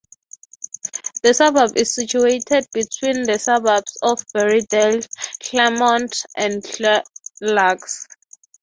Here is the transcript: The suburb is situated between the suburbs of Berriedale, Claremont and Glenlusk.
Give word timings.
The 1.21 1.31
suburb 1.31 1.77
is 1.77 1.93
situated 1.93 2.65
between 2.73 3.21
the 3.21 3.37
suburbs 3.37 3.99
of 4.01 4.25
Berriedale, 4.33 5.01
Claremont 5.39 6.25
and 6.35 6.63
Glenlusk. 6.63 8.07